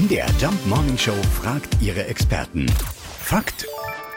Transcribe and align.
MDR 0.00 0.28
Jump 0.40 0.66
Morning 0.66 0.96
Show 0.96 1.16
fragt 1.42 1.76
ihre 1.82 2.06
Experten. 2.06 2.64
Fakt 3.18 3.66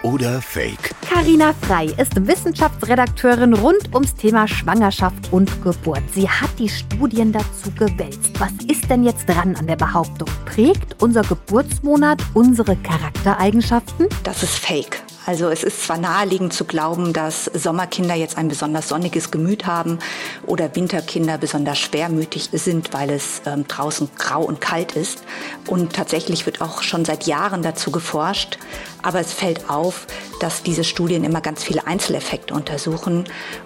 oder 0.02 0.42
Fake? 0.42 0.96
Carina 1.09 1.54
Frei 1.67 1.88
ist 1.88 2.25
Wissenschaftsredakteurin 2.25 3.54
rund 3.54 3.93
ums 3.93 4.15
Thema 4.15 4.47
Schwangerschaft 4.47 5.33
und 5.33 5.51
Geburt. 5.61 6.04
Sie 6.13 6.29
hat 6.29 6.51
die 6.57 6.69
Studien 6.69 7.33
dazu 7.33 7.69
gewälzt. 7.77 8.39
Was 8.39 8.54
ist 8.69 8.89
denn 8.89 9.04
jetzt 9.04 9.27
dran 9.27 9.57
an 9.57 9.67
der 9.67 9.75
Behauptung? 9.75 10.29
Prägt 10.46 11.01
unser 11.04 11.23
Geburtsmonat 11.23 12.21
unsere 12.34 12.77
Charaktereigenschaften? 12.77 14.07
Das 14.23 14.41
ist 14.41 14.59
Fake. 14.59 15.02
Also 15.26 15.50
es 15.50 15.64
ist 15.64 15.84
zwar 15.84 15.98
naheliegend 15.98 16.54
zu 16.54 16.66
glauben, 16.66 17.14
dass 17.14 17.46
Sommerkinder 17.46 18.16
jetzt 18.16 18.38
ein 18.38 18.50
besonders 18.50 18.90
sonniges 18.90 19.32
Gemüt 19.32 19.66
haben 19.66 20.00
oder 20.46 20.76
Winterkinder 20.76 21.38
besonders 21.38 21.80
schwermütig 21.80 22.50
sind, 22.52 22.94
weil 22.94 23.10
es 23.10 23.41
ähm, 23.46 23.66
draußen 23.68 24.09
grau 24.18 24.44
und 24.44 24.59
kalt 24.59 24.94
ist. 24.94 25.23
Und 25.68 25.94
tatsächlich 25.94 26.46
wird 26.46 26.62
auch 26.62 26.82
schon 26.82 27.05
seit 27.05 27.26
Jahren 27.26 27.62
dazu 27.62 27.90
geforscht. 27.90 28.58
Aber 29.02 29.20
es 29.20 29.31
fällt 29.31 29.70
auf, 29.70 30.08
dass 30.41 30.64
diese 30.64 30.84
Studien 30.84 31.23
immer 31.23 31.42
ganz 31.42 31.64
viele 31.64 31.88
Einzeleffekte 31.88 32.53
untersuchen 32.53 33.26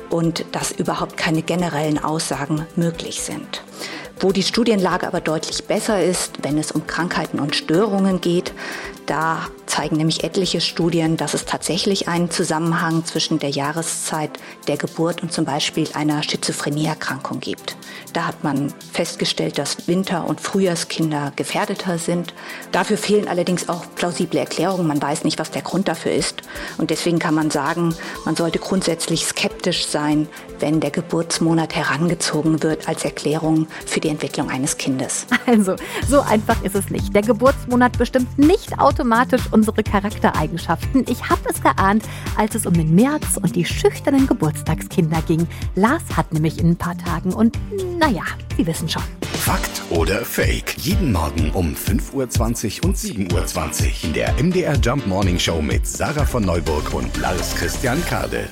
und 0.10 0.46
dass 0.52 0.72
überhaupt 0.72 1.18
keine 1.18 1.42
generellen 1.42 2.04
Aussagen 2.04 2.68
möglich 2.76 3.22
sind. 3.22 3.64
Wo 4.20 4.32
die 4.32 4.44
Studienlage 4.44 5.08
aber 5.08 5.22
deutlich 5.22 5.66
besser 5.66 6.04
ist, 6.04 6.44
wenn 6.44 6.58
es 6.58 6.72
um 6.72 6.88
Krankheiten 6.88 7.40
und 7.40 7.56
Störungen 7.56 8.20
geht, 8.20 8.52
da 9.06 9.48
zeigen 9.78 9.98
nämlich 9.98 10.24
etliche 10.24 10.60
Studien, 10.60 11.18
dass 11.18 11.36
es 11.36 11.46
tatsächlich 11.46 12.08
einen 12.08 12.32
Zusammenhang 12.32 13.06
zwischen 13.06 13.38
der 13.38 13.52
Jahreszeit 13.52 14.32
der 14.68 14.76
Geburt 14.76 15.22
und 15.22 15.32
zum 15.32 15.46
Beispiel 15.46 15.88
einer 15.94 16.24
Schizophrenieerkrankung 16.24 17.40
gibt. 17.40 17.78
Da 18.12 18.26
hat 18.26 18.44
man 18.44 18.74
festgestellt, 18.92 19.60
dass 19.60 19.88
Winter- 19.88 20.26
und 20.26 20.42
Frühjahrskinder 20.42 21.32
gefährdeter 21.36 22.00
sind. 22.00 22.34
Dafür 22.72 22.98
fehlen 22.98 23.28
allerdings 23.28 23.70
auch 23.70 23.86
plausible 23.96 24.40
Erklärungen. 24.40 24.88
Man 24.88 25.00
weiß 25.00 25.24
nicht, 25.24 25.38
was 25.38 25.52
der 25.52 25.62
Grund 25.62 25.88
dafür 25.88 26.12
ist. 26.12 26.42
Und 26.80 26.90
deswegen 26.90 27.20
kann 27.20 27.36
man 27.36 27.52
sagen, 27.52 27.94
man 28.26 28.36
sollte 28.36 28.58
grundsätzlich 28.58 29.28
skeptisch 29.28 29.86
sein, 29.86 30.28
wenn 30.60 30.80
der 30.80 30.90
Geburtsmonat 30.90 31.76
herangezogen 31.76 32.64
wird 32.64 32.88
als 32.88 33.06
Erklärung 33.06 33.68
für 33.86 34.00
die 34.00 34.10
Entwicklung 34.10 34.50
eines 34.50 34.78
Kindes. 34.78 35.28
Also, 35.46 35.76
so 36.10 36.20
einfach 36.22 36.62
ist 36.64 36.76
es 36.76 36.90
nicht. 36.90 37.16
Der 37.16 37.22
Geburtsmonat 37.22 37.98
bestimmt 37.98 38.38
nicht 38.38 38.80
automatisch 38.80 39.44
unsere 39.68 39.84
Charaktereigenschaften. 39.84 41.06
Ich 41.10 41.30
habe 41.30 41.42
es 41.50 41.62
geahnt, 41.62 42.04
als 42.38 42.56
es 42.56 42.66
um 42.66 42.74
den 42.74 42.96
März 42.96 43.38
und 43.42 43.56
die 43.56 43.66
schüchternen 43.66 44.28
Geburtstagskinder 44.28 45.22
ging. 45.28 45.48
Lars 45.76 46.04
hat 46.16 46.34
nämlich 46.34 46.60
in 46.60 46.72
ein 46.72 46.76
paar 46.78 46.98
Tagen 46.98 47.34
und 47.34 47.58
naja, 48.00 48.24
Sie 48.56 48.66
wissen 48.66 48.90
schon. 48.90 49.04
Fakt 49.22 49.82
oder 49.90 50.26
Fake? 50.26 50.76
Jeden 50.78 51.12
Morgen 51.12 51.52
um 51.52 51.76
5.20 51.76 52.82
Uhr 52.82 52.86
und 52.86 52.98
7.20 52.98 53.86
Uhr 53.86 54.04
in 54.04 54.14
der 54.14 54.34
MDR 54.42 54.76
Jump 54.78 55.06
Morning 55.06 55.40
Show 55.40 55.62
mit 55.62 55.86
Sarah 55.88 56.26
von 56.26 56.44
Neuburg 56.44 56.94
und 56.94 57.16
Lars 57.18 57.56
Christian 57.56 58.04
Kade. 58.06 58.50